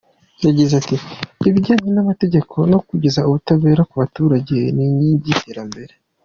[0.45, 0.95] Yagize ati
[1.47, 5.93] “Ibijyanye n’amategeko no kugeza ubutabera ku baturage ni inkingi y’iterambere.